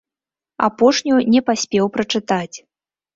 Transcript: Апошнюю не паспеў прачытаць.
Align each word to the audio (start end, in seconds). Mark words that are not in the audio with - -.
Апошнюю 0.67 1.19
не 1.33 1.41
паспеў 1.49 1.85
прачытаць. 1.99 2.57